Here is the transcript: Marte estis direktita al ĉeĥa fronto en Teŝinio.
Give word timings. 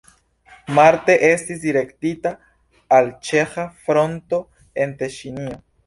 Marte 0.79 1.17
estis 1.27 1.59
direktita 1.67 2.33
al 2.99 3.13
ĉeĥa 3.31 3.71
fronto 3.85 4.45
en 4.85 4.99
Teŝinio. 5.05 5.59